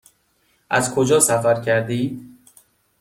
[0.69, 2.37] از کجا سفر کرده اید؟